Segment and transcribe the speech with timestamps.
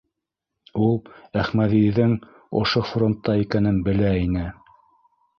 [0.85, 0.93] Ул
[1.41, 2.15] Әхмәҙиҙең
[2.61, 4.47] ошо фронтта икәнен белә ине.